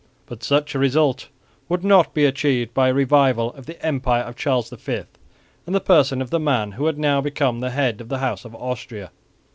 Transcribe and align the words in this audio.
But 0.25 0.41
such 0.43 0.73
a 0.73 0.79
result 0.79 1.27
would 1.69 1.83
not 1.83 2.15
be 2.15 2.25
achieved 2.25 2.73
by 2.73 2.89
a 2.89 2.93
revival 2.95 3.53
of 3.53 3.67
the 3.67 3.79
empire 3.85 4.23
of 4.23 4.35
Charles 4.35 4.71
V 4.71 5.01
in 5.67 5.73
the 5.73 5.79
person 5.79 6.23
of 6.23 6.31
the 6.31 6.39
man 6.39 6.71
who 6.71 6.87
had 6.87 6.97
now 6.97 7.21
become 7.21 7.59
the 7.59 7.69
head 7.69 8.01
of 8.01 8.09
the 8.09 8.17
House 8.17 8.43
of 8.43 8.55
Austria. 8.55 9.11